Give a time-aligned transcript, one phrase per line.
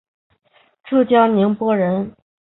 [0.83, 2.15] 浙江宁波人。